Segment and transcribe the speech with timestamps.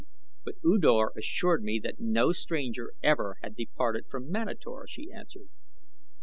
[0.43, 5.49] "But U Dor assured me that no stranger ever had departed from Manator," she answered.